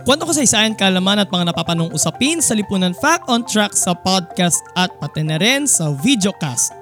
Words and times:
Kwento 0.00 0.24
ko 0.24 0.32
sa 0.32 0.40
isayan 0.40 0.72
kalaman 0.72 1.20
at 1.20 1.28
mga 1.28 1.52
napapanong 1.52 1.92
usapin 1.92 2.40
sa 2.40 2.56
Lipunan 2.56 2.96
Fact 2.96 3.28
on 3.28 3.44
Track 3.44 3.76
sa 3.76 3.92
podcast 3.92 4.60
at 4.72 4.88
pati 4.96 5.20
na 5.20 5.36
rin 5.36 5.68
sa 5.68 5.92
videocast. 5.92 6.72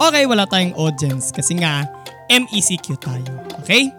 Okay, 0.00 0.24
wala 0.24 0.48
tayong 0.48 0.72
audience 0.80 1.28
kasi 1.28 1.60
nga 1.60 1.84
MECQ 2.32 2.96
tayo. 2.96 3.28
Okay? 3.60 3.92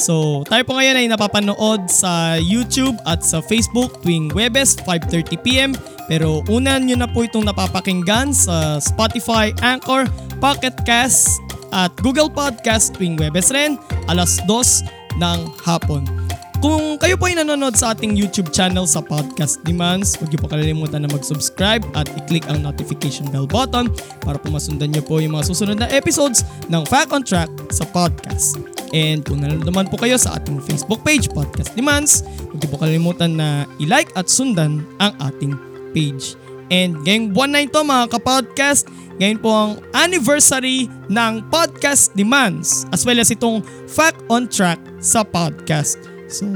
So, 0.00 0.40
tayo 0.48 0.64
po 0.64 0.80
ngayon 0.80 1.04
ay 1.04 1.06
napapanood 1.12 1.92
sa 1.92 2.40
YouTube 2.40 2.96
at 3.04 3.20
sa 3.20 3.44
Facebook 3.44 4.00
tuwing 4.00 4.32
Webes 4.32 4.80
5.30pm 4.88 5.76
pero 6.08 6.40
una 6.48 6.80
nyo 6.80 6.96
na 6.96 7.08
po 7.10 7.28
itong 7.28 7.44
napapakinggan 7.44 8.32
sa 8.32 8.80
Spotify, 8.80 9.52
Anchor, 9.60 10.08
Pocket 10.40 10.72
Cast 10.88 11.36
at 11.76 11.92
Google 12.00 12.32
Podcast 12.32 12.96
tuwing 12.96 13.20
Webes 13.20 13.52
rin 13.52 13.76
alas 14.08 14.40
2 14.48 15.20
ng 15.20 15.38
hapon. 15.60 16.21
Kung 16.62 16.94
kayo 16.94 17.18
po 17.18 17.26
ay 17.26 17.34
nanonood 17.34 17.74
sa 17.74 17.90
ating 17.90 18.14
YouTube 18.14 18.54
channel 18.54 18.86
sa 18.86 19.02
Podcast 19.02 19.58
Demands, 19.66 20.14
huwag 20.14 20.30
niyo 20.30 20.38
po 20.38 20.46
kalilimutan 20.46 21.02
na 21.02 21.10
mag-subscribe 21.10 21.82
at 21.98 22.06
i-click 22.14 22.46
ang 22.46 22.62
notification 22.62 23.26
bell 23.34 23.50
button 23.50 23.90
para 24.22 24.38
po 24.38 24.46
masundan 24.46 24.94
niyo 24.94 25.02
po 25.02 25.18
yung 25.18 25.34
mga 25.34 25.50
susunod 25.50 25.82
na 25.82 25.90
episodes 25.90 26.46
ng 26.70 26.86
Fact 26.86 27.10
on 27.10 27.26
Track 27.26 27.50
sa 27.74 27.82
podcast. 27.90 28.62
And 28.94 29.26
kung 29.26 29.42
nanonood 29.42 29.66
naman 29.66 29.90
po 29.90 29.98
kayo 29.98 30.14
sa 30.14 30.38
ating 30.38 30.62
Facebook 30.62 31.02
page, 31.02 31.26
Podcast 31.34 31.74
Demands, 31.74 32.22
huwag 32.22 32.62
niyo 32.62 32.68
po 32.70 32.78
kalilimutan 32.78 33.34
na 33.34 33.66
i-like 33.82 34.14
at 34.14 34.30
sundan 34.30 34.86
ang 35.02 35.18
ating 35.18 35.58
page. 35.90 36.38
And 36.70 36.94
ngayong 37.02 37.34
buwan 37.34 37.58
na 37.58 37.66
ito 37.66 37.82
mga 37.82 38.06
kapodcast, 38.06 38.86
ngayon 39.18 39.42
po 39.42 39.50
ang 39.50 39.82
anniversary 39.98 40.86
ng 41.10 41.42
Podcast 41.50 42.14
Demands 42.14 42.86
as 42.94 43.02
well 43.02 43.18
as 43.18 43.34
itong 43.34 43.66
Fact 43.90 44.22
on 44.30 44.46
Track 44.46 44.78
sa 45.02 45.26
podcast. 45.26 46.11
So, 46.32 46.48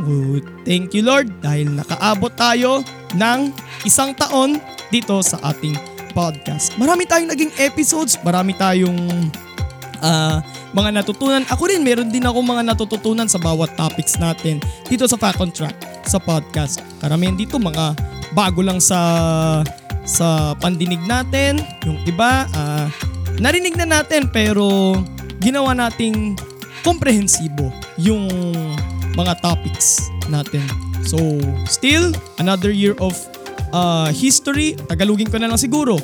thank 0.64 0.96
you 0.96 1.04
Lord 1.04 1.28
dahil 1.44 1.76
nakaabot 1.76 2.32
tayo 2.32 2.80
ng 3.12 3.52
isang 3.84 4.16
taon 4.16 4.56
dito 4.88 5.20
sa 5.20 5.36
ating 5.52 5.76
podcast. 6.16 6.72
Marami 6.80 7.04
tayong 7.04 7.28
naging 7.28 7.52
episodes, 7.60 8.16
marami 8.24 8.56
tayong 8.56 8.96
ah, 10.00 10.40
mga 10.72 10.96
natutunan. 10.96 11.44
Ako 11.52 11.68
rin, 11.68 11.84
meron 11.84 12.08
din 12.08 12.24
ako 12.24 12.40
mga 12.40 12.64
natututunan 12.72 13.28
sa 13.28 13.36
bawat 13.36 13.76
topics 13.76 14.16
natin 14.16 14.64
dito 14.88 15.04
sa 15.04 15.20
Fact 15.20 15.44
on 15.44 15.52
Track 15.52 15.76
sa 16.08 16.16
podcast. 16.16 16.80
Karamihan 17.04 17.36
dito 17.36 17.60
mga 17.60 17.92
bago 18.32 18.64
lang 18.64 18.80
sa 18.80 19.60
sa 20.08 20.56
pandinig 20.56 21.04
natin. 21.04 21.60
Yung 21.84 22.00
iba, 22.08 22.48
ah, 22.56 22.88
narinig 23.36 23.76
na 23.76 24.00
natin 24.00 24.32
pero 24.32 24.96
ginawa 25.44 25.76
nating 25.76 26.32
komprehensibo 26.80 27.68
yung 28.00 28.24
mga 29.16 29.40
topics 29.40 30.12
natin. 30.28 30.68
So, 31.08 31.18
still, 31.66 32.12
another 32.36 32.70
year 32.70 32.92
of 33.00 33.16
uh, 33.72 34.12
history. 34.12 34.76
Tagalugin 34.86 35.32
ko 35.32 35.40
na 35.40 35.48
lang 35.50 35.58
siguro. 35.58 35.96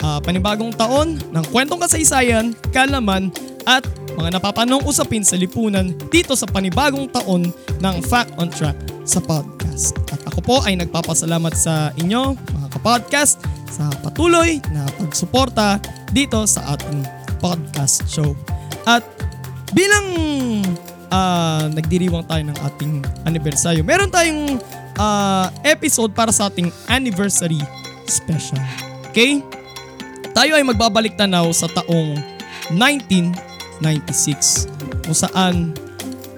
Uh, 0.00 0.16
panibagong 0.24 0.72
taon 0.72 1.20
ng 1.20 1.44
kwentong 1.52 1.82
kasaysayan, 1.84 2.56
kalaman, 2.72 3.28
at 3.68 3.84
mga 4.16 4.40
napapanong 4.40 4.80
usapin 4.88 5.20
sa 5.20 5.36
lipunan 5.36 5.92
dito 6.08 6.32
sa 6.32 6.48
panibagong 6.48 7.10
taon 7.12 7.52
ng 7.52 7.96
Fact 8.08 8.32
on 8.40 8.48
Track 8.48 8.76
sa 9.04 9.20
podcast. 9.20 9.92
At 10.08 10.24
ako 10.24 10.40
po 10.40 10.56
ay 10.64 10.80
nagpapasalamat 10.80 11.52
sa 11.52 11.92
inyo, 12.00 12.32
mga 12.32 12.68
kapodcast, 12.80 13.44
sa 13.70 13.92
patuloy 14.02 14.58
na 14.72 14.88
pagsuporta 14.98 15.78
dito 16.10 16.42
sa 16.48 16.74
ating 16.74 17.04
podcast 17.38 18.02
show. 18.08 18.32
At 18.88 19.04
bilang 19.76 20.06
ah, 21.10 21.66
nagdiriwang 21.70 22.24
tayo 22.26 22.42
ng 22.46 22.58
ating 22.64 22.92
anibersaryo. 23.26 23.82
Meron 23.84 24.10
tayong 24.10 24.58
ah, 24.96 25.50
episode 25.66 26.14
para 26.14 26.30
sa 26.30 26.48
ating 26.48 26.70
anniversary 26.88 27.60
special. 28.06 28.58
Okay? 29.10 29.42
Tayo 30.30 30.54
ay 30.56 30.64
magbabalik 30.64 31.18
tanaw 31.18 31.50
sa 31.50 31.66
taong 31.66 32.14
1996 32.72 34.70
kung 35.04 35.16
saan 35.16 35.54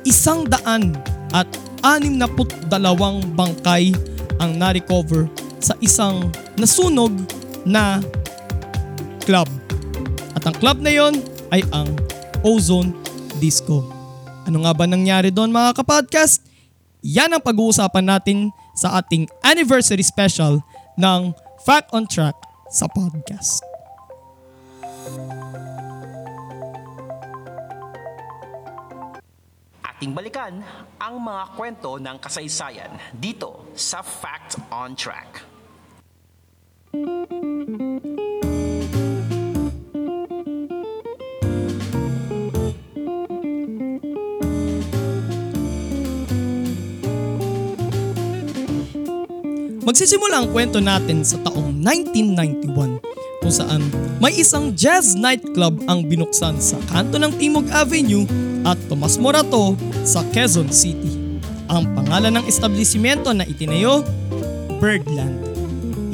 isang 0.03 0.49
daan 0.49 0.97
at 1.37 1.47
anim 1.84 2.16
na 2.16 2.27
put 2.27 2.49
dalawang 2.72 3.21
bangkay 3.37 3.93
ang 4.41 4.56
na-recover 4.56 5.28
sa 5.62 5.77
isang 5.78 6.33
nasunog 6.59 7.12
na 7.62 8.03
club. 9.22 9.47
At 10.34 10.43
ang 10.49 10.56
club 10.59 10.83
na 10.83 10.91
yon 10.91 11.22
ay 11.54 11.62
ang 11.71 11.87
Ozone 12.43 12.91
Disco. 13.39 14.01
Ano 14.42 14.66
nga 14.66 14.75
ba 14.75 14.91
nangyari 14.91 15.30
doon 15.30 15.54
mga 15.54 15.70
kapodcast? 15.78 16.42
Yan 17.03 17.30
ang 17.30 17.42
pag-uusapan 17.42 18.03
natin 18.03 18.50
sa 18.75 18.98
ating 18.98 19.30
anniversary 19.42 20.03
special 20.03 20.62
ng 20.98 21.30
Fact 21.62 21.94
on 21.94 22.10
Track 22.10 22.34
sa 22.66 22.91
podcast. 22.91 23.62
Ating 29.86 30.10
balikan 30.10 30.59
ang 30.98 31.22
mga 31.22 31.42
kwento 31.54 32.03
ng 32.03 32.19
kasaysayan 32.19 32.91
dito 33.14 33.70
sa 33.78 34.03
Fact 34.03 34.59
on 34.74 34.98
Track. 34.98 35.47
Magsisimula 49.82 50.38
ang 50.38 50.54
kwento 50.54 50.78
natin 50.78 51.26
sa 51.26 51.43
taong 51.43 51.75
1991 51.75 53.03
kung 53.43 53.50
saan 53.50 53.82
may 54.22 54.31
isang 54.38 54.70
jazz 54.78 55.19
nightclub 55.19 55.75
ang 55.91 56.06
binuksan 56.06 56.54
sa 56.62 56.78
kanto 56.87 57.19
ng 57.19 57.34
Timog 57.34 57.66
Avenue 57.75 58.22
at 58.62 58.78
Tomas 58.87 59.19
Morato 59.19 59.75
sa 60.06 60.22
Quezon 60.31 60.71
City. 60.71 61.42
Ang 61.66 61.98
pangalan 61.98 62.38
ng 62.38 62.47
establishmento 62.47 63.34
na 63.34 63.42
itinayo, 63.42 64.06
Birdland. 64.78 65.34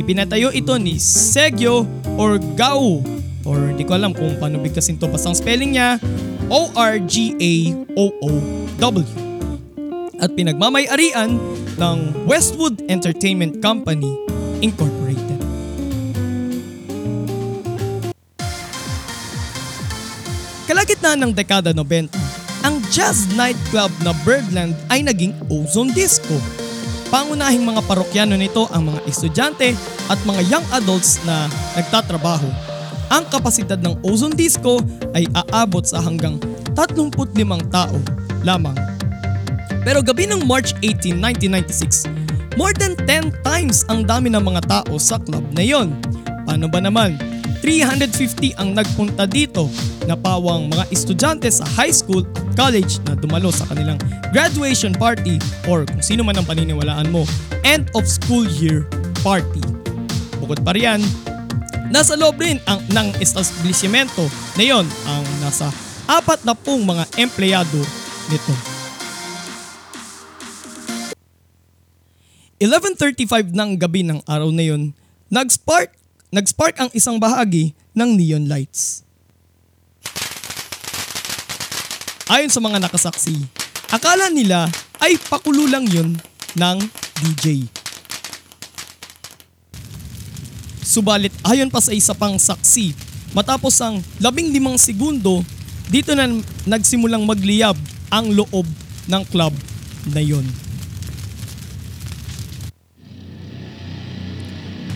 Ipinatayo 0.00 0.48
ito 0.48 0.72
ni 0.80 0.96
Segyo 0.96 1.84
Orgao 2.16 3.04
or 3.44 3.76
di 3.76 3.84
ko 3.84 4.00
alam 4.00 4.16
kung 4.16 4.40
paano 4.40 4.64
bigkasin 4.64 4.96
to 4.96 5.12
basta 5.12 5.28
ang 5.28 5.36
spelling 5.36 5.76
niya 5.76 6.00
O-R-G-A-O-O-W 6.48 7.88
at 10.18 10.34
pinagmamayarian 10.34 11.38
ng 11.78 11.98
Westwood 12.26 12.82
Entertainment 12.90 13.62
Company 13.62 14.10
Incorporated. 14.60 15.38
Kalagitnaan 20.68 21.24
ng 21.24 21.32
dekada 21.32 21.72
90, 21.72 22.12
ang 22.66 22.82
jazz 22.92 23.24
nightclub 23.38 23.88
na 24.04 24.12
Birdland 24.26 24.76
ay 24.92 25.00
naging 25.00 25.32
Ozone 25.48 25.94
Disco. 25.96 26.36
Pangunahing 27.08 27.64
mga 27.64 27.80
parokyano 27.88 28.36
nito 28.36 28.68
ang 28.68 28.92
mga 28.92 29.00
estudyante 29.08 29.72
at 30.12 30.20
mga 30.28 30.44
young 30.52 30.66
adults 30.76 31.24
na 31.24 31.48
nagtatrabaho. 31.72 32.44
Ang 33.08 33.24
kapasidad 33.32 33.80
ng 33.80 33.96
Ozone 34.04 34.36
Disco 34.36 34.84
ay 35.16 35.24
aabot 35.32 35.80
sa 35.80 36.04
hanggang 36.04 36.36
35 36.76 37.16
tao 37.72 37.96
lamang 38.44 38.76
pero 39.88 40.04
gabi 40.04 40.28
ng 40.28 40.44
March 40.44 40.76
18, 40.84 41.16
1996, 41.48 42.04
more 42.60 42.76
than 42.76 42.92
10 43.08 43.32
times 43.40 43.88
ang 43.88 44.04
dami 44.04 44.28
ng 44.28 44.44
mga 44.44 44.68
tao 44.68 45.00
sa 45.00 45.16
club 45.16 45.40
na 45.56 45.64
yon. 45.64 45.96
Paano 46.44 46.68
ba 46.68 46.76
naman? 46.76 47.16
350 47.64 48.52
ang 48.60 48.76
nagpunta 48.76 49.24
dito 49.24 49.64
na 50.04 50.12
pawang 50.12 50.68
mga 50.68 50.84
estudyante 50.92 51.48
sa 51.48 51.64
high 51.72 51.88
school 51.88 52.20
college 52.52 53.00
na 53.08 53.16
dumalo 53.16 53.48
sa 53.48 53.64
kanilang 53.72 53.96
graduation 54.28 54.92
party 54.92 55.40
or 55.64 55.88
kung 55.88 56.04
sino 56.04 56.20
man 56.20 56.36
ang 56.36 56.44
paniniwalaan 56.44 57.08
mo, 57.08 57.24
end 57.64 57.88
of 57.96 58.04
school 58.04 58.44
year 58.60 58.84
party. 59.24 59.64
Bukod 60.36 60.60
pa 60.68 60.76
riyan, 60.76 61.00
nasa 61.88 62.12
loob 62.12 62.36
rin 62.36 62.60
ang, 62.68 62.84
ng 62.92 63.16
establishmento 63.24 64.28
na 64.52 64.68
yon 64.68 64.84
ang 65.08 65.24
nasa 65.40 65.72
apat 66.04 66.44
na 66.44 66.52
pong 66.52 66.84
mga 66.84 67.08
empleyado 67.16 67.80
nito. 68.28 68.77
11.35 72.58 73.54
ng 73.54 73.70
gabi 73.78 74.02
ng 74.02 74.18
araw 74.26 74.50
na 74.50 74.66
yun, 74.66 74.90
nag-spark, 75.30 75.94
nag-spark 76.34 76.74
ang 76.82 76.90
isang 76.90 77.14
bahagi 77.14 77.70
ng 77.94 78.18
neon 78.18 78.50
lights. 78.50 79.06
Ayon 82.26 82.50
sa 82.50 82.58
mga 82.58 82.82
nakasaksi, 82.82 83.38
akala 83.94 84.26
nila 84.34 84.66
ay 84.98 85.14
pakulo 85.30 85.70
lang 85.70 85.86
yun 85.86 86.18
ng 86.58 86.78
DJ. 87.22 87.70
Subalit 90.82 91.30
ayon 91.46 91.70
pa 91.70 91.78
sa 91.78 91.94
isa 91.94 92.10
pang 92.10 92.42
saksi, 92.42 92.90
matapos 93.38 93.78
ang 93.78 94.02
labing 94.18 94.50
limang 94.50 94.82
segundo, 94.82 95.46
dito 95.86 96.10
na 96.18 96.26
nagsimulang 96.66 97.22
magliyab 97.22 97.78
ang 98.10 98.34
loob 98.34 98.66
ng 99.06 99.22
club 99.30 99.54
na 100.10 100.18
yon. 100.18 100.67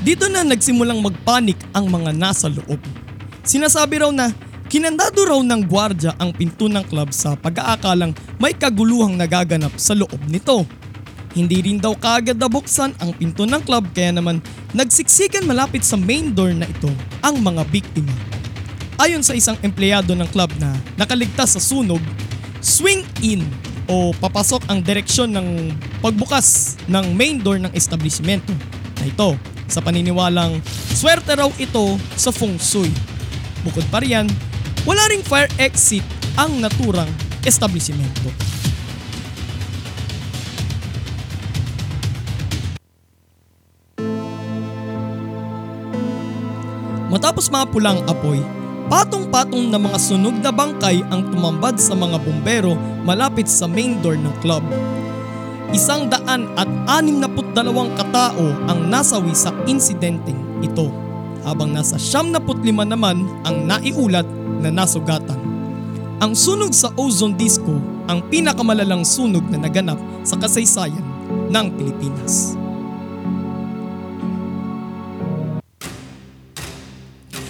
Dito 0.02 0.26
na 0.26 0.42
nagsimulang 0.42 0.98
magpanik 0.98 1.62
ang 1.70 1.86
mga 1.86 2.10
nasa 2.10 2.50
loob. 2.50 2.82
Sinasabi 3.46 4.02
raw 4.02 4.10
na 4.10 4.34
kinandado 4.66 5.22
raw 5.22 5.38
ng 5.38 5.62
gwardya 5.62 6.18
ang 6.18 6.34
pinto 6.34 6.66
ng 6.66 6.82
club 6.90 7.14
sa 7.14 7.38
pag-aakalang 7.38 8.10
may 8.42 8.50
kaguluhang 8.50 9.14
nagaganap 9.14 9.70
sa 9.78 9.94
loob 9.94 10.18
nito. 10.26 10.66
Hindi 11.38 11.62
rin 11.62 11.78
daw 11.78 11.94
kaagad 11.94 12.34
nabuksan 12.34 12.98
ang 12.98 13.14
pinto 13.14 13.46
ng 13.46 13.62
club 13.62 13.94
kaya 13.94 14.10
naman 14.10 14.42
nagsiksikan 14.74 15.46
malapit 15.46 15.86
sa 15.86 15.94
main 15.94 16.34
door 16.34 16.50
na 16.50 16.66
ito 16.66 16.90
ang 17.22 17.38
mga 17.38 17.62
biktima. 17.70 18.10
Ayon 18.98 19.22
sa 19.22 19.38
isang 19.38 19.54
empleyado 19.62 20.18
ng 20.18 20.26
club 20.34 20.50
na 20.58 20.74
nakaligtas 20.98 21.54
sa 21.54 21.62
sunog, 21.62 22.02
swing 22.58 23.06
in 23.22 23.46
o 23.86 24.10
papasok 24.18 24.66
ang 24.66 24.82
direksyon 24.82 25.30
ng 25.30 25.70
pagbukas 26.02 26.74
ng 26.90 27.14
main 27.14 27.38
door 27.38 27.62
ng 27.62 27.70
establishmento 27.70 28.50
na 28.98 29.06
ito 29.06 29.51
sa 29.70 29.82
paniniwalang 29.82 30.62
swerte 30.92 31.34
raw 31.34 31.50
ito 31.58 31.98
sa 32.14 32.30
feng 32.30 32.58
shui. 32.58 32.90
Bukod 33.62 33.86
pa 33.90 34.02
riyan, 34.02 34.26
wala 34.82 35.02
ring 35.10 35.22
fire 35.22 35.50
exit 35.58 36.02
ang 36.34 36.58
naturang 36.58 37.10
establishmento. 37.46 38.30
Matapos 47.12 47.52
mapulang 47.52 48.00
apoy, 48.08 48.40
patong-patong 48.88 49.68
na 49.68 49.76
mga 49.76 50.00
sunog 50.00 50.32
na 50.40 50.48
bangkay 50.48 51.04
ang 51.12 51.28
tumambad 51.28 51.76
sa 51.76 51.92
mga 51.92 52.16
bumbero 52.16 52.72
malapit 53.04 53.44
sa 53.52 53.68
main 53.68 54.00
door 54.00 54.16
ng 54.16 54.32
club. 54.40 54.64
Isang 55.72 56.12
daan 56.12 56.52
at 56.60 56.68
anim 57.00 57.16
na 57.16 57.32
dalawang 57.56 57.96
katao 57.96 58.52
ang 58.68 58.92
nasawi 58.92 59.32
sa 59.32 59.56
insidenteng 59.64 60.36
ito, 60.60 60.92
habang 61.48 61.72
nasa 61.72 61.96
siyam 61.96 62.28
na 62.28 62.36
lima 62.60 62.84
naman 62.84 63.24
ang 63.40 63.64
naiulat 63.64 64.28
na 64.60 64.68
nasugatan. 64.68 65.40
Ang 66.20 66.36
sunog 66.36 66.76
sa 66.76 66.92
ozone 67.00 67.40
disco 67.40 67.80
ang 68.04 68.20
pinakamalalang 68.28 69.00
sunog 69.00 69.48
na 69.48 69.64
naganap 69.64 69.96
sa 70.28 70.36
kasaysayan 70.36 71.02
ng 71.48 71.66
Pilipinas. 71.72 72.52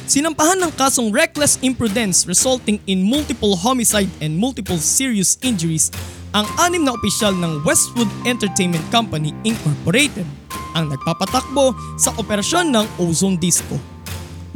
Sinampahan 0.06 0.62
ng 0.62 0.72
kasong 0.78 1.10
reckless 1.10 1.58
imprudence 1.58 2.22
resulting 2.30 2.78
in 2.86 3.02
multiple 3.02 3.58
homicide 3.58 4.12
and 4.22 4.38
multiple 4.38 4.78
serious 4.78 5.40
injuries 5.42 5.90
ang 6.32 6.48
anim 6.56 6.80
na 6.80 6.96
opisyal 6.96 7.36
ng 7.36 7.60
Westwood 7.60 8.08
Entertainment 8.24 8.84
Company 8.88 9.36
Incorporated 9.44 10.24
ang 10.72 10.88
nagpapatakbo 10.88 11.76
sa 12.00 12.16
operasyon 12.16 12.72
ng 12.72 12.86
Ozone 12.96 13.36
Disco. 13.36 13.76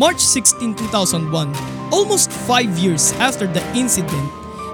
March 0.00 0.20
16, 0.20 0.76
2001, 0.92 1.52
almost 1.92 2.32
5 2.48 2.80
years 2.80 3.12
after 3.20 3.44
the 3.48 3.60
incident, 3.76 4.28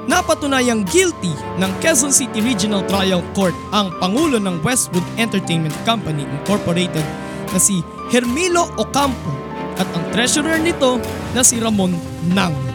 napatunayang 0.06 0.87
guilty 0.90 1.31
ng 1.58 1.70
Quezon 1.82 2.14
City 2.14 2.43
Regional 2.43 2.87
Trial 2.87 3.22
Court 3.34 3.54
ang 3.75 3.90
Pangulo 3.99 4.38
ng 4.38 4.62
Westwood 4.62 5.06
Entertainment 5.19 5.75
Company 5.82 6.22
Incorporated 6.26 7.06
na 7.50 7.58
si 7.58 7.82
Hermilo 8.14 8.70
Ocampo 8.78 9.34
at 9.78 9.87
ang 9.94 10.04
treasurer 10.14 10.58
nito 10.62 11.02
na 11.34 11.43
si 11.43 11.58
Ramon 11.58 11.94
Nang. 12.31 12.71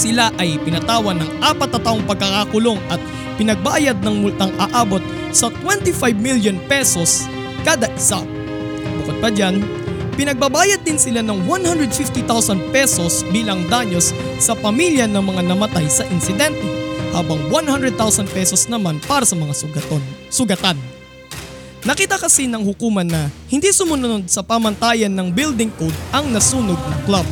Sila 0.00 0.32
ay 0.40 0.56
pinatawan 0.64 1.20
ng 1.20 1.44
apat 1.44 1.76
na 1.76 1.80
taong 1.84 2.00
pagkakakulong 2.08 2.80
at 2.88 2.96
pinagbayad 3.36 4.00
ng 4.00 4.24
multang 4.24 4.48
aabot 4.56 5.04
sa 5.28 5.52
25 5.60 6.16
million 6.16 6.56
pesos 6.72 7.28
kada 7.68 7.84
isa. 7.92 8.24
Bukod 8.96 9.20
pa 9.20 9.28
dyan, 9.28 9.60
pinagbabayad 10.16 10.80
din 10.88 10.96
sila 10.96 11.20
ng 11.20 11.44
150,000 11.44 12.24
pesos 12.72 13.28
bilang 13.28 13.68
danyos 13.68 14.16
sa 14.40 14.56
pamilya 14.56 15.04
ng 15.04 15.20
mga 15.20 15.52
namatay 15.52 15.84
sa 15.92 16.08
insidente 16.08 16.64
habang 17.12 17.36
100,000 17.52 17.92
pesos 18.32 18.72
naman 18.72 18.96
para 19.04 19.28
sa 19.28 19.36
mga 19.36 19.52
sugaton, 19.52 20.00
sugatan. 20.32 20.80
Nakita 21.84 22.16
kasi 22.16 22.48
ng 22.48 22.64
hukuman 22.64 23.04
na 23.04 23.28
hindi 23.52 23.68
sumunod 23.68 24.32
sa 24.32 24.40
pamantayan 24.40 25.12
ng 25.12 25.28
building 25.28 25.68
code 25.76 25.96
ang 26.16 26.32
nasunog 26.32 26.80
na 26.88 26.96
club. 27.04 27.28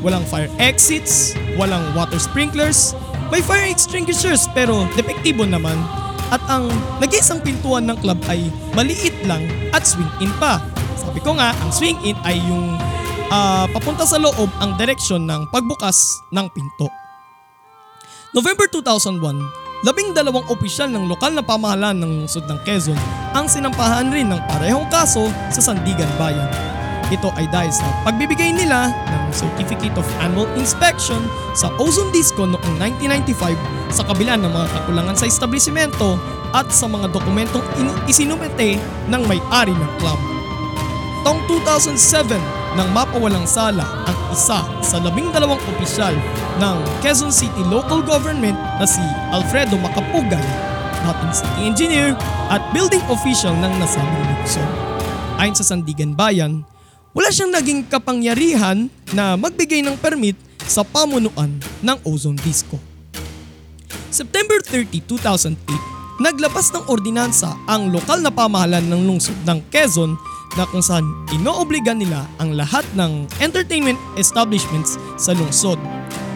Walang 0.00 0.24
fire 0.28 0.52
exits, 0.60 1.32
walang 1.56 1.82
water 1.96 2.20
sprinklers, 2.20 2.94
may 3.32 3.42
fire 3.42 3.66
extinguishers 3.66 4.46
pero 4.54 4.86
depektibo 4.94 5.42
naman 5.42 5.76
at 6.30 6.42
ang 6.46 6.70
nag-iisang 7.02 7.42
pintuan 7.42 7.86
ng 7.90 7.98
club 8.00 8.18
ay 8.30 8.48
maliit 8.78 9.14
lang 9.26 9.42
at 9.74 9.82
swing 9.82 10.10
in 10.22 10.30
pa. 10.38 10.62
Sabi 10.96 11.18
ko 11.20 11.34
nga, 11.34 11.56
ang 11.56 11.70
swing 11.72 11.98
in 12.06 12.18
ay 12.22 12.38
yung 12.38 12.76
uh, 13.30 13.66
papunta 13.70 14.06
sa 14.06 14.18
loob 14.20 14.50
ang 14.62 14.74
direksyon 14.78 15.26
ng 15.26 15.48
pagbukas 15.50 16.20
ng 16.34 16.46
pinto. 16.50 16.88
November 18.34 18.68
2001, 18.68 19.66
Labing 19.84 20.16
dalawang 20.16 20.48
opisyal 20.48 20.88
ng 20.88 21.04
lokal 21.04 21.36
na 21.36 21.44
pamahalaan 21.44 22.00
ng 22.00 22.12
lungsod 22.24 22.48
ng 22.48 22.58
Quezon 22.64 22.96
ang 23.36 23.44
sinampahan 23.44 24.08
rin 24.08 24.32
ng 24.32 24.40
parehong 24.48 24.88
kaso 24.88 25.28
sa 25.52 25.60
Sandigan 25.60 26.08
Bayan. 26.16 26.75
Ito 27.06 27.30
ay 27.38 27.46
dahil 27.46 27.70
sa 27.70 27.86
pagbibigay 28.02 28.50
nila 28.50 28.90
ng 28.90 29.30
Certificate 29.30 29.94
of 29.94 30.06
Annual 30.18 30.50
Inspection 30.58 31.22
sa 31.54 31.70
Ozone 31.78 32.10
Disco 32.10 32.42
noong 32.42 32.82
1995 32.82 33.94
sa 33.94 34.02
kabila 34.10 34.34
ng 34.34 34.50
mga 34.50 34.66
kakulangan 34.74 35.14
sa 35.14 35.30
establishmento 35.30 36.18
at 36.50 36.66
sa 36.74 36.90
mga 36.90 37.14
dokumentong 37.14 37.62
isinumete 38.10 38.82
ng 39.06 39.22
may-ari 39.22 39.70
ng 39.70 39.90
club. 40.02 40.18
Taong 41.22 41.42
2007, 41.46 42.38
nang 42.74 42.90
mapawalang 42.90 43.46
sala 43.46 43.86
ang 44.06 44.18
isa 44.34 44.66
sa 44.82 44.96
labing 44.98 45.30
dalawang 45.30 45.62
opisyal 45.78 46.14
ng 46.58 46.76
Quezon 47.00 47.30
City 47.30 47.62
Local 47.70 48.02
Government 48.02 48.58
na 48.82 48.86
si 48.86 49.02
Alfredo 49.30 49.78
Macapugan, 49.78 50.42
dating 51.06 51.32
city 51.34 51.60
engineer 51.62 52.08
at 52.50 52.62
building 52.74 53.02
official 53.10 53.54
ng 53.54 53.72
nasabing 53.78 54.26
lungsod. 54.26 54.70
Ayon 55.38 55.54
sa 55.54 55.64
Sandigan 55.66 56.12
Bayan, 56.14 56.66
wala 57.16 57.32
siyang 57.32 57.48
naging 57.48 57.80
kapangyarihan 57.88 58.92
na 59.16 59.40
magbigay 59.40 59.80
ng 59.80 59.96
permit 59.96 60.36
sa 60.68 60.84
pamunuan 60.84 61.56
ng 61.80 61.96
ozone 62.04 62.36
disco. 62.44 62.76
September 64.12 64.60
30, 64.60 65.00
2008, 65.00 66.20
naglabas 66.20 66.68
ng 66.76 66.84
ordinansa 66.92 67.56
ang 67.64 67.88
lokal 67.88 68.20
na 68.20 68.28
pamahalan 68.28 68.84
ng 68.84 69.08
lungsod 69.08 69.36
ng 69.48 69.64
Quezon 69.72 70.12
na 70.60 70.68
kung 70.68 70.84
saan 70.84 71.08
inoobliga 71.32 71.96
nila 71.96 72.28
ang 72.36 72.52
lahat 72.52 72.84
ng 72.92 73.24
entertainment 73.40 73.96
establishments 74.20 75.00
sa 75.16 75.32
lungsod 75.32 75.80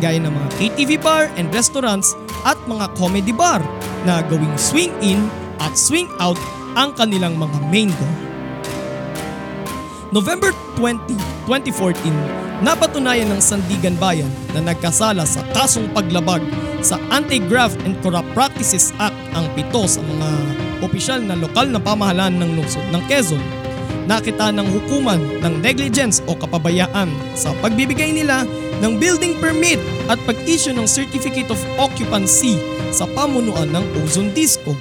gaya 0.00 0.16
ng 0.16 0.32
mga 0.32 0.48
KTV 0.56 0.90
bar 1.04 1.28
and 1.36 1.52
restaurants 1.52 2.16
at 2.48 2.56
mga 2.64 2.88
comedy 2.96 3.36
bar 3.36 3.60
na 4.08 4.24
gawing 4.32 4.56
swing 4.56 4.92
in 5.04 5.28
at 5.60 5.76
swing 5.76 6.08
out 6.24 6.40
ang 6.72 6.96
kanilang 6.96 7.36
mga 7.36 7.58
main 7.68 7.92
door. 7.92 8.29
November 10.10 10.50
20, 10.74 11.06
2014, 11.46 12.66
napatunayan 12.66 13.30
ng 13.30 13.38
Sandigan 13.38 13.94
Bayan 13.94 14.26
na 14.50 14.74
nagkasala 14.74 15.22
sa 15.22 15.38
kasong 15.54 15.86
paglabag 15.94 16.42
sa 16.82 16.98
Anti-Graft 17.14 17.78
and 17.86 17.94
Corrupt 18.02 18.26
Practices 18.34 18.90
Act 18.98 19.14
ang 19.38 19.46
pito 19.54 19.86
sa 19.86 20.02
mga 20.02 20.28
opisyal 20.82 21.22
na 21.22 21.38
lokal 21.38 21.70
na 21.70 21.78
pamahalaan 21.78 22.42
ng 22.42 22.58
lungsod 22.58 22.82
ng 22.90 23.02
Quezon 23.06 23.38
nakita 24.10 24.50
ng 24.50 24.66
hukuman 24.66 25.22
ng 25.46 25.62
negligence 25.62 26.18
o 26.26 26.34
kapabayaan 26.34 27.06
sa 27.38 27.54
pagbibigay 27.62 28.10
nila 28.10 28.42
ng 28.82 28.98
building 28.98 29.38
permit 29.38 29.78
at 30.10 30.18
pag-issue 30.26 30.74
ng 30.74 30.90
Certificate 30.90 31.46
of 31.54 31.62
Occupancy 31.78 32.58
sa 32.90 33.06
pamunuan 33.14 33.70
ng 33.70 33.84
Ozone 34.02 34.34
Disco. 34.34 34.74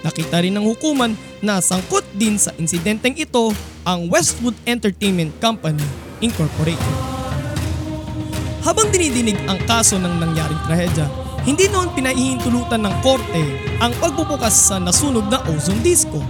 Nakita 0.00 0.40
rin 0.40 0.56
ng 0.56 0.64
hukuman 0.64 1.12
na 1.44 1.60
sangkot 1.60 2.04
din 2.16 2.40
sa 2.40 2.56
insidenteng 2.56 3.12
ito 3.20 3.52
ang 3.84 4.08
Westwood 4.08 4.56
Entertainment 4.64 5.32
Company 5.40 5.84
Incorporated. 6.24 6.96
Habang 8.60 8.92
dinidinig 8.92 9.36
ang 9.48 9.56
kaso 9.64 9.96
ng 9.96 10.20
nangyaring 10.20 10.60
trahedya, 10.68 11.08
hindi 11.48 11.68
noon 11.72 11.88
pinahihintulutan 11.96 12.84
ng 12.84 12.94
korte 13.00 13.40
ang 13.80 13.92
pagbubukas 13.96 14.52
sa 14.52 14.76
nasunog 14.76 15.24
na 15.32 15.40
ozone 15.48 15.80
disco 15.80 16.20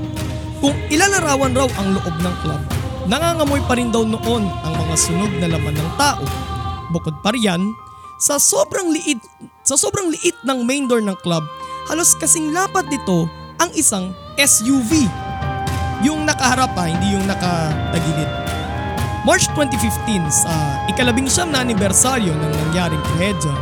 Kung 0.62 0.76
ilalarawan 0.92 1.56
raw 1.56 1.66
ang 1.80 1.98
loob 1.98 2.16
ng 2.20 2.34
club, 2.44 2.62
nangangamoy 3.08 3.64
pa 3.64 3.74
rin 3.74 3.88
daw 3.88 4.04
noon 4.04 4.44
ang 4.44 4.74
mga 4.76 4.94
sunog 4.94 5.32
na 5.40 5.48
laman 5.50 5.72
ng 5.72 5.90
tao. 5.96 6.22
Bukod 6.92 7.16
pa 7.24 7.32
riyan, 7.32 7.64
sa 8.20 8.36
sobrang 8.36 8.92
liit 8.92 9.16
sa 9.64 9.80
sobrang 9.80 10.12
liit 10.12 10.36
ng 10.44 10.60
main 10.68 10.84
door 10.84 11.00
ng 11.00 11.16
club, 11.24 11.40
halos 11.88 12.12
kasing 12.20 12.52
lapat 12.52 12.92
nito 12.92 13.24
ang 13.60 13.70
isang 13.76 14.16
SUV. 14.40 15.04
Yung 16.00 16.24
nakaharap 16.24 16.72
pa, 16.72 16.88
hindi 16.88 17.12
yung 17.12 17.28
nakatagilid. 17.28 18.28
March 19.28 19.52
2015 19.52 20.32
sa 20.32 20.80
ikalabing 20.88 21.28
siyam 21.28 21.52
na 21.52 21.60
anibersaryo 21.60 22.32
ng 22.32 22.52
nangyaring 22.56 23.04
trahedya, 23.04 23.52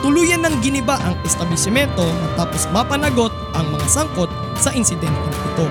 tuluyan 0.00 0.40
ng 0.40 0.56
giniba 0.64 0.96
ang 1.04 1.20
establishmento 1.20 2.08
matapos 2.32 2.64
mapanagot 2.72 3.28
ang 3.52 3.68
mga 3.76 3.86
sangkot 3.92 4.32
sa 4.56 4.72
insidenteng 4.72 5.36
ito. 5.52 5.68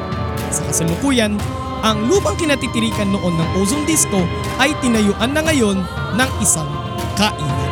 Sa 0.54 0.62
kasalukuyan, 0.70 1.42
ang 1.82 2.06
lupang 2.06 2.38
kinatitirikan 2.38 3.10
noon 3.10 3.34
ng 3.34 3.50
ozone 3.58 3.90
disco 3.90 4.22
ay 4.62 4.78
tinayuan 4.86 5.34
na 5.34 5.42
ngayon 5.42 5.82
ng 6.14 6.32
isang 6.38 6.70
kainan. 7.18 7.71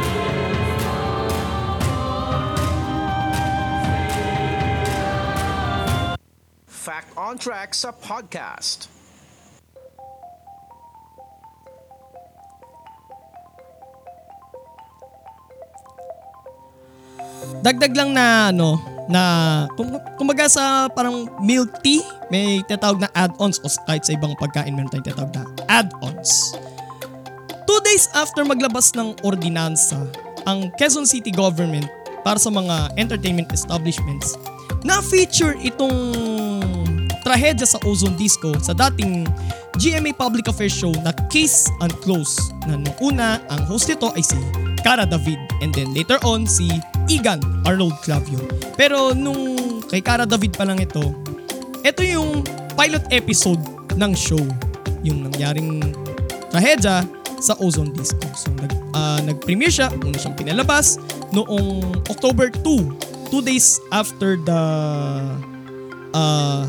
Fact 7.29 7.38
on 7.38 7.38
Track 7.38 7.69
sa 7.77 7.93
podcast. 7.93 8.89
Dagdag 17.62 17.93
lang 17.93 18.17
na 18.17 18.50
ano, 18.50 18.81
na 19.05 19.21
kum, 19.77 19.93
kumbaga 20.17 20.50
sa 20.50 20.89
parang 20.89 21.29
milk 21.45 21.69
tea, 21.86 22.01
may 22.33 22.65
tinatawag 22.65 23.05
na 23.05 23.09
add-ons 23.13 23.62
o 23.62 23.69
kahit 23.86 24.09
sa 24.09 24.17
ibang 24.17 24.33
pagkain 24.41 24.74
meron 24.74 24.89
tayong 24.89 25.13
tinatawag 25.13 25.33
na 25.38 25.45
add-ons. 25.69 26.57
Two 27.69 27.79
days 27.86 28.09
after 28.17 28.41
maglabas 28.41 28.89
ng 28.98 29.13
ordinansa, 29.21 30.01
ang 30.50 30.74
Quezon 30.81 31.05
City 31.05 31.29
government 31.29 31.86
para 32.25 32.41
sa 32.41 32.50
mga 32.50 32.89
entertainment 32.98 33.53
establishments, 33.53 34.33
na-feature 34.81 35.53
itong 35.62 35.93
trahedya 37.29 37.69
sa 37.69 37.77
Ozone 37.86 38.17
Disco 38.17 38.57
sa 38.57 38.74
dating 38.74 39.29
GMA 39.77 40.17
Public 40.17 40.50
Affairs 40.50 40.74
show 40.74 40.89
na 41.05 41.13
Case 41.29 41.69
Unclosed 41.77 42.41
na 42.65 42.74
nung 42.74 42.98
una 43.13 43.38
ang 43.53 43.69
host 43.69 43.86
nito 43.86 44.09
ay 44.17 44.25
si 44.25 44.33
Cara 44.81 45.05
David 45.05 45.38
and 45.62 45.69
then 45.77 45.93
later 45.93 46.17
on 46.25 46.50
si 46.50 46.65
Igan 47.05 47.38
Arnold 47.69 47.93
Clavio. 48.01 48.41
Pero 48.74 49.13
nung 49.13 49.62
kay 49.93 50.01
Cara 50.01 50.25
David 50.25 50.57
pa 50.57 50.65
lang 50.65 50.81
ito, 50.81 51.13
ito 51.86 52.01
yung 52.01 52.41
pilot 52.74 53.05
episode 53.13 53.62
ng 53.93 54.12
show. 54.17 54.41
Yung 55.05 55.29
nangyaring 55.29 55.86
trahedya 56.50 57.05
sa 57.38 57.53
Ozone 57.62 57.93
Disco. 57.93 58.25
So 58.33 58.50
nag, 58.57 58.74
ah, 58.98 59.21
nag-premiere 59.21 59.69
siya, 59.69 59.93
una 60.01 60.17
siyang 60.17 60.33
pinalabas 60.33 60.98
noong 61.29 61.93
October 62.09 62.50
2, 62.65 63.29
two 63.29 63.41
days 63.45 63.77
after 63.93 64.33
the 64.41 64.62
uh, 66.17 66.65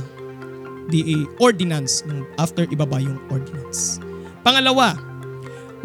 the 0.90 1.24
ordinance 1.38 2.02
nung 2.04 2.26
after 2.36 2.66
ibaba 2.68 2.98
yung 2.98 3.18
ordinance. 3.30 4.02
Pangalawa, 4.42 4.98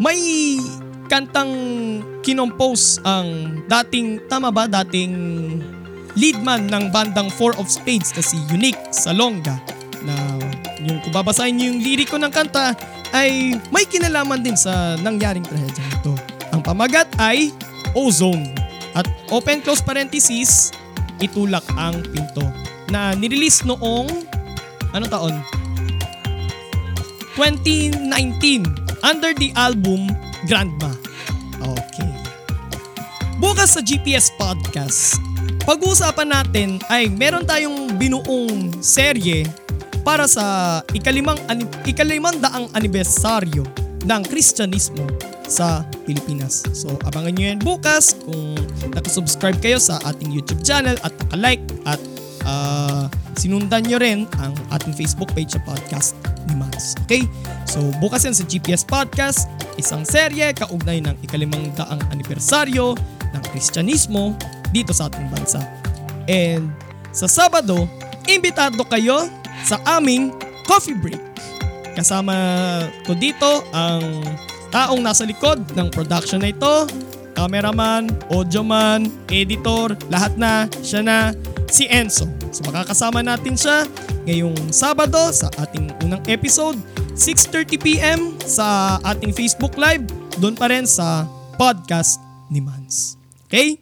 may 0.02 0.58
kantang 1.06 1.54
kinompose 2.20 2.98
ang 3.06 3.62
dating, 3.70 4.20
tama 4.26 4.50
ba, 4.50 4.66
dating 4.66 5.14
lead 6.18 6.36
man 6.42 6.66
ng 6.66 6.90
bandang 6.90 7.30
Four 7.30 7.54
of 7.60 7.70
Spades 7.70 8.12
na 8.16 8.22
si 8.24 8.36
Unique 8.50 8.80
Salonga 8.90 9.60
na 10.02 10.14
yung 10.86 10.98
kung 11.02 11.14
babasahin 11.14 11.56
niyo 11.56 11.66
yung 11.72 11.80
liriko 11.82 12.16
ng 12.16 12.32
kanta 12.32 12.72
ay 13.14 13.54
may 13.70 13.84
kinalaman 13.86 14.42
din 14.42 14.56
sa 14.58 14.96
nangyaring 15.00 15.44
trahedya 15.44 15.84
nito. 15.92 16.14
Ang 16.52 16.62
pamagat 16.64 17.08
ay 17.20 17.52
ozone 17.94 18.52
at 18.96 19.06
open 19.30 19.60
close 19.60 19.84
parenthesis 19.84 20.72
itulak 21.20 21.64
ang 21.76 22.00
pinto 22.12 22.44
na 22.92 23.12
nirelease 23.16 23.64
noong 23.64 24.08
anong 24.96 25.12
taon? 25.12 25.34
2019 27.36 28.64
under 29.04 29.36
the 29.36 29.52
album 29.60 30.08
Grandma. 30.48 30.88
Okay. 31.60 32.10
Bukas 33.36 33.76
sa 33.76 33.84
GPS 33.84 34.32
Podcast, 34.40 35.20
pag-uusapan 35.68 36.32
natin 36.32 36.80
ay 36.88 37.12
meron 37.12 37.44
tayong 37.44 37.92
binuong 38.00 38.80
serye 38.80 39.44
para 40.00 40.24
sa 40.24 40.80
ikalimang, 40.96 41.36
ikalimang 41.84 42.40
daang 42.40 42.72
anibersaryo 42.72 43.68
ng 44.06 44.22
Kristyanismo 44.24 45.04
sa 45.44 45.82
Pilipinas. 46.06 46.62
So 46.72 46.94
abangan 47.04 47.34
nyo 47.34 47.44
yan 47.52 47.60
bukas 47.60 48.14
kung 48.24 48.54
nakasubscribe 48.94 49.58
kayo 49.58 49.82
sa 49.82 49.98
ating 50.06 50.30
YouTube 50.30 50.62
channel 50.62 50.94
at 51.02 51.12
nakalike 51.26 51.66
at 51.84 52.00
ah, 52.46 53.10
sinundan 53.36 53.84
nyo 53.86 54.00
rin 54.00 54.24
ang 54.40 54.52
ating 54.72 54.96
Facebook 54.96 55.30
page 55.36 55.54
sa 55.54 55.60
podcast 55.62 56.16
ni 56.48 56.56
Mans. 56.56 56.96
Okay? 57.06 57.28
So 57.68 57.84
bukas 58.00 58.24
yan 58.24 58.34
sa 58.34 58.44
GPS 58.48 58.82
Podcast, 58.82 59.46
isang 59.76 60.02
serye 60.02 60.50
kaugnay 60.56 61.04
ng 61.04 61.14
ikalimang 61.22 61.70
daang 61.76 62.00
anibersaryo 62.10 62.96
ng 63.32 63.42
Kristyanismo 63.52 64.34
dito 64.72 64.96
sa 64.96 65.12
ating 65.12 65.28
bansa. 65.28 65.60
And 66.26 66.72
sa 67.12 67.30
Sabado, 67.30 67.86
imbitado 68.26 68.82
kayo 68.88 69.30
sa 69.62 69.78
aming 69.96 70.34
coffee 70.66 70.96
break. 70.96 71.20
Kasama 71.96 72.34
ko 73.08 73.16
dito 73.16 73.64
ang 73.72 74.04
taong 74.68 75.00
nasa 75.00 75.24
likod 75.24 75.64
ng 75.72 75.88
production 75.88 76.44
na 76.44 76.52
ito, 76.52 76.84
cameraman, 77.32 78.12
audioman, 78.28 79.08
editor, 79.32 79.96
lahat 80.12 80.36
na, 80.36 80.68
siya 80.84 81.00
na, 81.00 81.32
si 81.72 81.88
Enzo. 81.88 82.35
So 82.56 82.64
makakasama 82.72 83.20
natin 83.20 83.52
siya 83.52 83.84
ngayong 84.24 84.72
Sabado 84.72 85.28
sa 85.28 85.52
ating 85.60 85.92
unang 86.00 86.24
episode, 86.24 86.80
6.30pm 87.12 88.40
sa 88.48 88.96
ating 89.04 89.36
Facebook 89.36 89.76
Live, 89.76 90.08
doon 90.40 90.56
pa 90.56 90.72
rin 90.72 90.88
sa 90.88 91.28
podcast 91.60 92.16
ni 92.48 92.64
Mans. 92.64 93.20
Okay? 93.44 93.76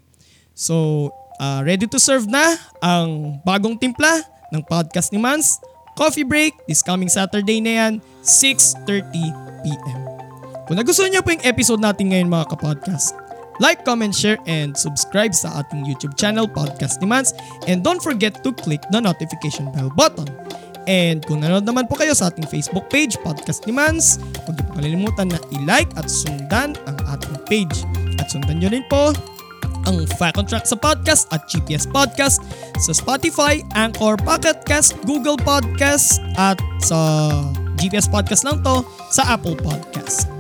So, 0.58 1.06
uh, 1.38 1.62
ready 1.62 1.86
to 1.86 2.02
serve 2.02 2.26
na 2.26 2.58
ang 2.82 3.38
bagong 3.46 3.78
timpla 3.78 4.26
ng 4.50 4.66
podcast 4.66 5.14
ni 5.14 5.22
Mans. 5.22 5.62
Coffee 5.94 6.26
break 6.26 6.58
this 6.66 6.82
coming 6.82 7.06
Saturday 7.06 7.62
na 7.62 7.72
yan, 7.78 7.92
6.30pm. 8.26 10.00
Kung 10.66 10.74
nagustuhan 10.74 11.14
niyo 11.14 11.22
po 11.22 11.30
yung 11.30 11.46
episode 11.46 11.78
natin 11.78 12.10
ngayon 12.10 12.26
mga 12.26 12.50
kapodcast, 12.50 13.14
like, 13.60 13.84
comment, 13.84 14.14
share, 14.14 14.38
and 14.46 14.76
subscribe 14.76 15.34
sa 15.34 15.62
ating 15.62 15.86
YouTube 15.86 16.16
channel, 16.18 16.48
Podcast 16.48 16.98
ni 17.02 17.06
Mans. 17.06 17.34
And 17.66 17.82
don't 17.82 18.02
forget 18.02 18.42
to 18.42 18.50
click 18.52 18.82
the 18.90 19.00
notification 19.00 19.70
bell 19.70 19.90
button. 19.94 20.30
And 20.84 21.24
kung 21.24 21.40
nanonood 21.40 21.64
naman 21.64 21.88
po 21.88 21.96
kayo 21.96 22.12
sa 22.12 22.28
ating 22.28 22.44
Facebook 22.48 22.92
page, 22.92 23.16
Podcast 23.24 23.64
ni 23.64 23.72
Mans, 23.72 24.20
huwag 24.44 24.60
niyo 24.60 24.64
po 24.68 24.72
kalilimutan 24.76 25.26
na 25.32 25.40
i-like 25.56 25.88
at 25.96 26.06
sundan 26.10 26.76
ang 26.84 26.96
ating 27.08 27.36
page. 27.48 27.86
At 28.20 28.28
sundan 28.28 28.60
niyo 28.60 28.72
rin 28.72 28.84
po 28.92 29.16
ang 29.84 29.96
Fact 30.16 30.40
on 30.40 30.48
sa 30.48 30.76
podcast 30.76 31.28
at 31.32 31.44
GPS 31.48 31.84
Podcast 31.84 32.40
sa 32.80 32.92
Spotify, 32.92 33.60
Anchor, 33.76 34.16
Pocket 34.16 34.64
Cast, 34.64 34.96
Google 35.04 35.36
Podcast 35.36 36.20
at 36.40 36.56
sa 36.80 37.30
GPS 37.76 38.08
Podcast 38.08 38.48
lang 38.48 38.64
to 38.64 38.80
sa 39.12 39.36
Apple 39.36 39.56
Podcast. 39.60 40.33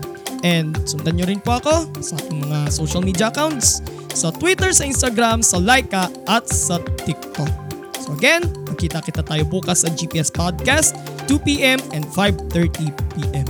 And 0.44 0.76
sundan 0.84 1.16
nyo 1.16 1.24
rin 1.24 1.40
po 1.40 1.56
ako 1.56 1.88
sa 2.04 2.20
aking 2.20 2.44
mga 2.44 2.68
social 2.68 3.00
media 3.00 3.32
accounts 3.32 3.80
sa 4.12 4.28
Twitter, 4.28 4.76
sa 4.76 4.84
Instagram, 4.84 5.40
sa 5.40 5.56
Laika 5.56 6.12
at 6.28 6.44
sa 6.52 6.76
TikTok. 7.08 7.48
So 8.04 8.12
again, 8.12 8.44
nakita 8.68 9.00
kita 9.00 9.24
tayo 9.24 9.48
bukas 9.48 9.82
sa 9.82 9.88
GPS 9.88 10.28
Podcast 10.28 10.92
2pm 11.24 11.80
and 11.96 12.04
5.30pm. 12.12 13.48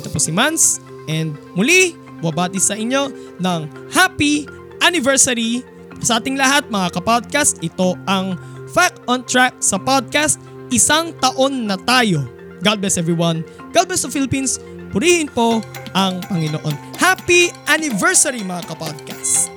Ito 0.00 0.08
po 0.08 0.16
si 0.16 0.32
Mans 0.32 0.80
and 1.12 1.36
muli, 1.52 1.92
bubati 2.24 2.56
sa 2.56 2.72
inyo 2.72 3.12
ng 3.36 3.60
Happy 3.92 4.48
Anniversary 4.80 5.60
sa 6.00 6.16
ating 6.16 6.40
lahat 6.40 6.64
mga 6.72 6.96
kapodcast. 6.96 7.60
Ito 7.60 8.00
ang 8.08 8.40
Fact 8.72 9.04
on 9.04 9.28
Track 9.28 9.60
sa 9.60 9.76
podcast. 9.76 10.40
Isang 10.72 11.12
taon 11.20 11.68
na 11.68 11.76
tayo. 11.76 12.24
God 12.64 12.80
bless 12.80 12.96
everyone. 12.96 13.44
God 13.76 13.92
bless 13.92 14.08
the 14.08 14.12
Philippines. 14.12 14.56
Purihin 14.94 15.28
po 15.28 15.60
ang 15.96 16.22
Panginoon. 16.26 16.76
Happy 17.00 17.50
anniversary 17.66 18.44
mga 18.44 18.68
kapodcast! 18.68 19.50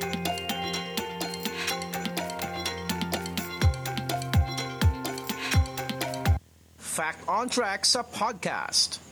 Fact 6.77 7.21
on 7.25 7.49
Track 7.49 7.89
sa 7.89 8.05
podcast. 8.05 9.02